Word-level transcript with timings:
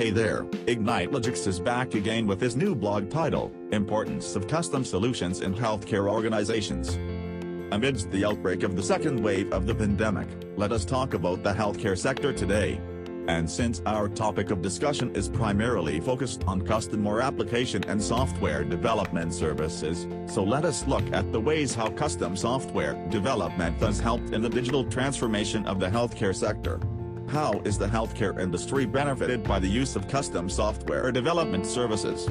Hey 0.00 0.08
there, 0.08 0.46
Ignite 0.66 1.10
Logix 1.10 1.46
is 1.46 1.60
back 1.60 1.92
again 1.92 2.26
with 2.26 2.40
his 2.40 2.56
new 2.56 2.74
blog 2.74 3.10
title, 3.10 3.52
Importance 3.70 4.34
of 4.34 4.48
Custom 4.48 4.82
Solutions 4.82 5.42
in 5.42 5.54
Healthcare 5.54 6.10
Organizations. 6.10 6.94
Amidst 7.70 8.10
the 8.10 8.24
outbreak 8.24 8.62
of 8.62 8.76
the 8.76 8.82
second 8.82 9.22
wave 9.22 9.52
of 9.52 9.66
the 9.66 9.74
pandemic, 9.74 10.26
let 10.56 10.72
us 10.72 10.86
talk 10.86 11.12
about 11.12 11.42
the 11.42 11.52
healthcare 11.52 11.98
sector 11.98 12.32
today. 12.32 12.80
And 13.28 13.48
since 13.48 13.82
our 13.84 14.08
topic 14.08 14.50
of 14.50 14.62
discussion 14.62 15.14
is 15.14 15.28
primarily 15.28 16.00
focused 16.00 16.44
on 16.46 16.62
customer 16.62 17.20
application 17.20 17.84
and 17.84 18.02
software 18.02 18.64
development 18.64 19.34
services, 19.34 20.06
so 20.32 20.42
let 20.42 20.64
us 20.64 20.86
look 20.86 21.04
at 21.12 21.30
the 21.30 21.40
ways 21.40 21.74
how 21.74 21.90
custom 21.90 22.38
software 22.38 22.94
development 23.10 23.76
has 23.80 24.00
helped 24.00 24.30
in 24.30 24.40
the 24.40 24.48
digital 24.48 24.82
transformation 24.82 25.66
of 25.66 25.78
the 25.78 25.90
healthcare 25.90 26.34
sector. 26.34 26.80
How 27.30 27.62
is 27.64 27.78
the 27.78 27.86
healthcare 27.86 28.40
industry 28.40 28.86
benefited 28.86 29.44
by 29.44 29.60
the 29.60 29.68
use 29.68 29.94
of 29.94 30.08
custom 30.08 30.48
software 30.50 31.12
development 31.12 31.64
services? 31.64 32.24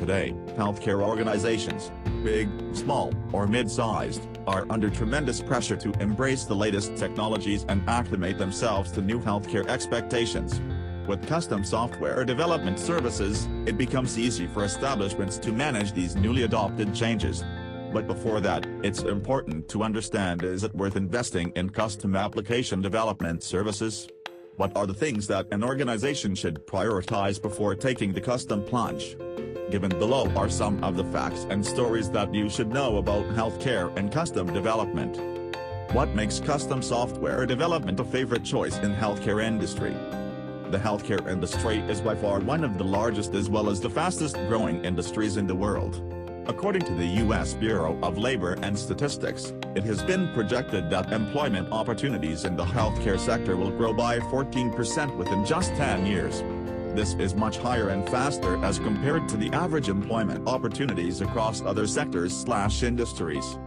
Today, 0.00 0.34
healthcare 0.56 1.00
organizations, 1.00 1.92
big, 2.24 2.48
small, 2.74 3.12
or 3.32 3.46
mid-sized, 3.46 4.26
are 4.48 4.66
under 4.68 4.90
tremendous 4.90 5.40
pressure 5.40 5.76
to 5.76 5.92
embrace 6.00 6.42
the 6.42 6.56
latest 6.56 6.96
technologies 6.96 7.64
and 7.68 7.88
acclimate 7.88 8.36
themselves 8.36 8.90
to 8.92 9.00
new 9.00 9.20
healthcare 9.20 9.64
expectations. 9.68 10.60
With 11.06 11.28
custom 11.28 11.62
software 11.62 12.24
development 12.24 12.80
services, 12.80 13.46
it 13.64 13.78
becomes 13.78 14.18
easy 14.18 14.48
for 14.48 14.64
establishments 14.64 15.38
to 15.38 15.52
manage 15.52 15.92
these 15.92 16.16
newly 16.16 16.42
adopted 16.42 16.92
changes. 16.92 17.44
But 17.92 18.08
before 18.08 18.40
that, 18.40 18.66
it's 18.82 19.04
important 19.04 19.68
to 19.68 19.84
understand 19.84 20.42
is 20.42 20.64
it 20.64 20.74
worth 20.74 20.96
investing 20.96 21.52
in 21.54 21.70
custom 21.70 22.16
application 22.16 22.82
development 22.82 23.44
services? 23.44 24.08
What 24.56 24.74
are 24.74 24.86
the 24.86 24.94
things 24.94 25.26
that 25.26 25.48
an 25.52 25.62
organization 25.62 26.34
should 26.34 26.66
prioritize 26.66 27.40
before 27.40 27.74
taking 27.74 28.14
the 28.14 28.22
custom 28.22 28.64
plunge? 28.64 29.14
Given 29.70 29.90
below 29.90 30.32
are 30.34 30.48
some 30.48 30.82
of 30.82 30.96
the 30.96 31.04
facts 31.04 31.46
and 31.50 31.64
stories 31.64 32.10
that 32.12 32.32
you 32.32 32.48
should 32.48 32.72
know 32.72 32.96
about 32.96 33.26
healthcare 33.34 33.94
and 33.98 34.10
custom 34.10 34.50
development. 34.54 35.18
What 35.92 36.14
makes 36.14 36.40
custom 36.40 36.80
software 36.80 37.44
development 37.44 38.00
a 38.00 38.04
favorite 38.04 38.44
choice 38.44 38.78
in 38.78 38.94
healthcare 38.94 39.44
industry? 39.44 39.94
The 40.70 40.78
healthcare 40.78 41.30
industry 41.30 41.80
is 41.80 42.00
by 42.00 42.14
far 42.14 42.40
one 42.40 42.64
of 42.64 42.78
the 42.78 42.84
largest 42.84 43.34
as 43.34 43.50
well 43.50 43.68
as 43.68 43.78
the 43.78 43.90
fastest 43.90 44.36
growing 44.48 44.86
industries 44.86 45.36
in 45.36 45.46
the 45.46 45.54
world. 45.54 46.00
According 46.48 46.82
to 46.82 46.94
the 46.94 47.06
U.S. 47.24 47.54
Bureau 47.54 47.98
of 48.02 48.18
Labor 48.18 48.52
and 48.62 48.78
Statistics, 48.78 49.52
it 49.74 49.82
has 49.82 50.00
been 50.04 50.32
projected 50.32 50.88
that 50.90 51.12
employment 51.12 51.72
opportunities 51.72 52.44
in 52.44 52.54
the 52.54 52.64
healthcare 52.64 53.18
sector 53.18 53.56
will 53.56 53.72
grow 53.72 53.92
by 53.92 54.20
14% 54.20 55.16
within 55.16 55.44
just 55.44 55.74
10 55.74 56.06
years. 56.06 56.44
This 56.94 57.14
is 57.14 57.34
much 57.34 57.58
higher 57.58 57.88
and 57.88 58.08
faster 58.08 58.64
as 58.64 58.78
compared 58.78 59.28
to 59.28 59.36
the 59.36 59.50
average 59.50 59.88
employment 59.88 60.46
opportunities 60.46 61.20
across 61.20 61.62
other 61.62 61.86
sectors 61.86 62.32
slash 62.36 62.84
industries. 62.84 63.58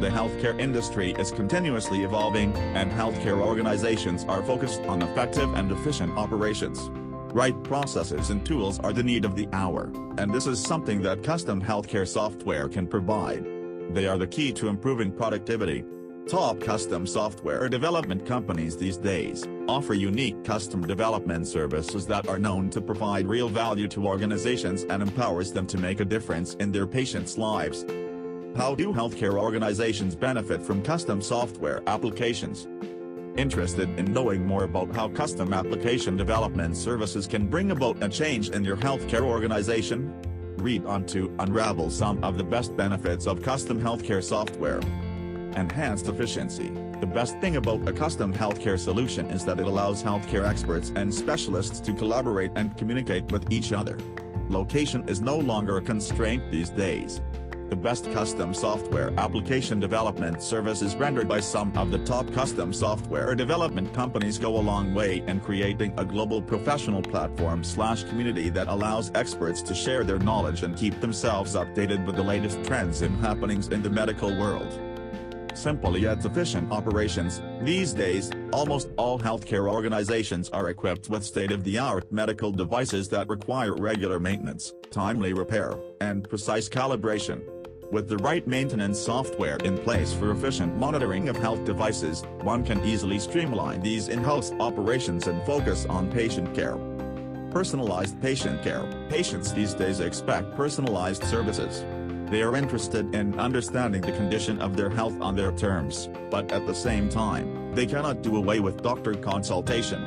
The 0.00 0.08
healthcare 0.08 0.58
industry 0.60 1.14
is 1.18 1.32
continuously 1.32 2.04
evolving, 2.04 2.54
and 2.76 2.92
healthcare 2.92 3.44
organizations 3.44 4.24
are 4.24 4.42
focused 4.44 4.82
on 4.82 5.02
effective 5.02 5.52
and 5.54 5.72
efficient 5.72 6.16
operations. 6.16 6.90
Right 7.34 7.62
processes 7.64 8.30
and 8.30 8.46
tools 8.46 8.78
are 8.78 8.92
the 8.92 9.02
need 9.02 9.24
of 9.24 9.34
the 9.34 9.48
hour, 9.52 9.90
and 10.18 10.32
this 10.32 10.46
is 10.46 10.62
something 10.62 11.02
that 11.02 11.24
custom 11.24 11.60
healthcare 11.60 12.06
software 12.06 12.68
can 12.68 12.86
provide. 12.86 13.44
They 13.90 14.06
are 14.06 14.16
the 14.16 14.26
key 14.26 14.52
to 14.52 14.68
improving 14.68 15.10
productivity, 15.10 15.84
Top 16.28 16.58
custom 16.58 17.06
software 17.06 17.68
development 17.68 18.24
companies 18.24 18.78
these 18.78 18.96
days 18.96 19.46
offer 19.68 19.92
unique 19.92 20.42
custom 20.42 20.86
development 20.86 21.46
services 21.46 22.06
that 22.06 22.26
are 22.28 22.38
known 22.38 22.70
to 22.70 22.80
provide 22.80 23.26
real 23.26 23.50
value 23.50 23.86
to 23.88 24.06
organizations 24.06 24.84
and 24.84 25.02
empowers 25.02 25.52
them 25.52 25.66
to 25.66 25.76
make 25.76 26.00
a 26.00 26.04
difference 26.04 26.54
in 26.54 26.72
their 26.72 26.86
patients' 26.86 27.36
lives. 27.36 27.84
How 28.56 28.74
do 28.74 28.90
healthcare 28.90 29.38
organizations 29.38 30.16
benefit 30.16 30.62
from 30.62 30.82
custom 30.82 31.20
software 31.20 31.82
applications? 31.86 32.68
Interested 33.36 33.98
in 33.98 34.12
knowing 34.12 34.46
more 34.46 34.62
about 34.62 34.94
how 34.94 35.08
custom 35.08 35.52
application 35.52 36.16
development 36.16 36.76
services 36.76 37.26
can 37.26 37.48
bring 37.48 37.72
about 37.72 38.00
a 38.00 38.08
change 38.08 38.50
in 38.50 38.62
your 38.62 38.76
healthcare 38.76 39.22
organization? 39.22 40.14
Read 40.58 40.86
on 40.86 41.04
to 41.06 41.34
unravel 41.40 41.90
some 41.90 42.22
of 42.22 42.38
the 42.38 42.44
best 42.44 42.76
benefits 42.76 43.26
of 43.26 43.42
custom 43.42 43.80
healthcare 43.80 44.22
software. 44.22 44.78
Enhanced 45.56 46.06
efficiency. 46.06 46.70
The 47.00 47.06
best 47.06 47.36
thing 47.40 47.56
about 47.56 47.88
a 47.88 47.92
custom 47.92 48.32
healthcare 48.32 48.78
solution 48.78 49.26
is 49.26 49.44
that 49.46 49.58
it 49.58 49.66
allows 49.66 50.00
healthcare 50.00 50.48
experts 50.48 50.92
and 50.94 51.12
specialists 51.12 51.80
to 51.80 51.92
collaborate 51.92 52.52
and 52.54 52.76
communicate 52.76 53.32
with 53.32 53.50
each 53.52 53.72
other. 53.72 53.98
Location 54.48 55.08
is 55.08 55.20
no 55.20 55.36
longer 55.38 55.78
a 55.78 55.82
constraint 55.82 56.52
these 56.52 56.70
days. 56.70 57.20
The 57.74 57.80
best 57.80 58.12
custom 58.12 58.54
software 58.54 59.12
application 59.18 59.80
development 59.80 60.40
services 60.40 60.94
rendered 60.94 61.26
by 61.26 61.40
some 61.40 61.76
of 61.76 61.90
the 61.90 61.98
top 62.04 62.32
custom 62.32 62.72
software 62.72 63.34
development 63.34 63.92
companies 63.92 64.38
go 64.38 64.58
a 64.58 64.62
long 64.62 64.94
way 64.94 65.24
in 65.26 65.40
creating 65.40 65.92
a 65.96 66.04
global 66.04 66.40
professional 66.40 67.02
platform 67.02 67.64
slash 67.64 68.04
community 68.04 68.48
that 68.48 68.68
allows 68.68 69.10
experts 69.16 69.60
to 69.62 69.74
share 69.74 70.04
their 70.04 70.20
knowledge 70.20 70.62
and 70.62 70.76
keep 70.76 71.00
themselves 71.00 71.56
updated 71.56 72.06
with 72.06 72.14
the 72.14 72.22
latest 72.22 72.62
trends 72.62 73.02
and 73.02 73.18
happenings 73.18 73.66
in 73.66 73.82
the 73.82 73.90
medical 73.90 74.30
world 74.38 74.80
simple 75.56 75.96
yet 75.96 76.24
efficient 76.24 76.70
operations. 76.72 77.40
These 77.62 77.92
days, 77.92 78.30
almost 78.52 78.90
all 78.96 79.20
healthcare 79.20 79.72
organizations 79.72 80.48
are 80.50 80.68
equipped 80.68 81.08
with 81.08 81.24
state-of-the-art 81.24 82.10
medical 82.10 82.50
devices 82.50 83.08
that 83.10 83.28
require 83.28 83.74
regular 83.76 84.18
maintenance, 84.18 84.72
timely 84.90 85.32
repair, 85.32 85.78
and 86.00 86.28
precise 86.28 86.68
calibration. 86.68 87.40
With 87.90 88.08
the 88.08 88.16
right 88.18 88.46
maintenance 88.46 88.98
software 88.98 89.56
in 89.58 89.78
place 89.78 90.12
for 90.12 90.32
efficient 90.32 90.76
monitoring 90.76 91.28
of 91.28 91.36
health 91.36 91.64
devices, 91.64 92.22
one 92.42 92.64
can 92.64 92.84
easily 92.84 93.18
streamline 93.18 93.82
these 93.82 94.08
in-house 94.08 94.52
operations 94.58 95.26
and 95.26 95.40
focus 95.44 95.86
on 95.86 96.10
patient 96.10 96.54
care. 96.54 96.76
Personalized 97.50 98.20
patient 98.20 98.62
care. 98.62 98.84
Patients 99.08 99.52
these 99.52 99.74
days 99.74 100.00
expect 100.00 100.56
personalized 100.56 101.22
services. 101.24 101.84
They 102.30 102.42
are 102.42 102.56
interested 102.56 103.14
in 103.14 103.38
understanding 103.38 104.00
the 104.00 104.12
condition 104.12 104.60
of 104.60 104.76
their 104.76 104.90
health 104.90 105.20
on 105.20 105.36
their 105.36 105.52
terms, 105.52 106.08
but 106.30 106.50
at 106.50 106.66
the 106.66 106.74
same 106.74 107.08
time, 107.08 107.74
they 107.74 107.86
cannot 107.86 108.22
do 108.22 108.36
away 108.36 108.60
with 108.60 108.82
doctor 108.82 109.14
consultation. 109.14 110.04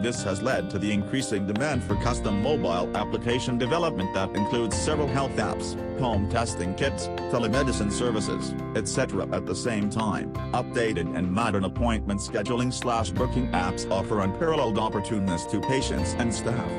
This 0.00 0.22
has 0.24 0.42
led 0.42 0.70
to 0.70 0.78
the 0.78 0.92
increasing 0.92 1.46
demand 1.46 1.82
for 1.82 1.96
custom 1.96 2.42
mobile 2.42 2.94
application 2.96 3.58
development 3.58 4.12
that 4.14 4.34
includes 4.36 4.76
several 4.76 5.08
health 5.08 5.36
apps, 5.36 5.74
home 5.98 6.28
testing 6.28 6.74
kits, 6.74 7.08
telemedicine 7.32 7.90
services, 7.90 8.54
etc. 8.76 9.26
At 9.32 9.46
the 9.46 9.54
same 9.54 9.88
time, 9.88 10.32
updated 10.52 11.16
and 11.16 11.32
modern 11.32 11.64
appointment 11.64 12.20
scheduling 12.20 12.72
slash 12.72 13.10
booking 13.10 13.48
apps 13.52 13.90
offer 13.90 14.20
unparalleled 14.20 14.78
opportunities 14.78 15.46
to 15.46 15.60
patients 15.60 16.14
and 16.18 16.32
staff 16.32 16.70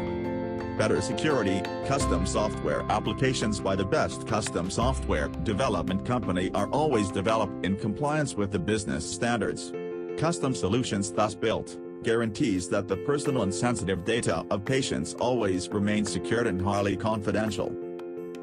better 0.77 1.01
security, 1.01 1.61
custom 1.87 2.25
software 2.25 2.85
applications 2.91 3.59
by 3.59 3.75
the 3.75 3.83
best 3.83 4.27
custom 4.27 4.69
software 4.69 5.27
development 5.43 6.05
company 6.05 6.51
are 6.53 6.67
always 6.67 7.09
developed 7.09 7.65
in 7.65 7.75
compliance 7.75 8.35
with 8.35 8.51
the 8.51 8.59
business 8.59 9.09
standards. 9.09 9.73
Custom 10.17 10.53
solutions 10.53 11.11
thus 11.11 11.33
built, 11.33 11.77
guarantees 12.07 12.69
that 12.69 12.87
the 12.87 12.95
personal 12.95 13.43
and 13.43 13.53
sensitive 13.53 14.05
data 14.05 14.45
of 14.49 14.63
patients 14.63 15.13
always 15.15 15.67
remain 15.67 16.05
secured 16.05 16.47
and 16.47 16.61
highly 16.61 16.95
confidential. 16.95 17.67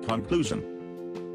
Conclusion 0.06 0.60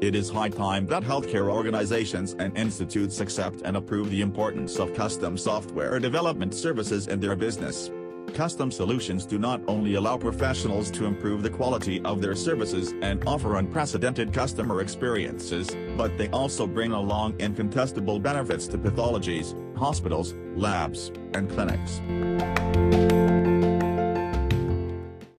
it 0.00 0.14
is 0.14 0.30
high 0.30 0.48
time 0.48 0.86
that 0.86 1.02
healthcare 1.02 1.50
organizations 1.50 2.34
and 2.38 2.56
institutes 2.56 3.20
accept 3.20 3.62
and 3.64 3.76
approve 3.76 4.10
the 4.10 4.22
importance 4.22 4.78
of 4.78 4.94
custom 4.94 5.36
software 5.36 5.98
development 5.98 6.54
services 6.54 7.08
in 7.08 7.18
their 7.18 7.34
business. 7.34 7.90
Custom 8.34 8.70
solutions 8.70 9.26
do 9.26 9.38
not 9.38 9.60
only 9.66 9.94
allow 9.94 10.16
professionals 10.16 10.90
to 10.92 11.04
improve 11.04 11.42
the 11.42 11.50
quality 11.50 12.00
of 12.04 12.20
their 12.20 12.34
services 12.34 12.94
and 13.02 13.22
offer 13.26 13.56
unprecedented 13.56 14.32
customer 14.32 14.80
experiences, 14.80 15.76
but 15.96 16.16
they 16.16 16.28
also 16.30 16.66
bring 16.66 16.92
along 16.92 17.34
incontestable 17.38 18.18
benefits 18.18 18.66
to 18.68 18.78
pathologies, 18.78 19.54
hospitals, 19.76 20.34
labs, 20.54 21.12
and 21.34 21.50
clinics. 21.50 22.00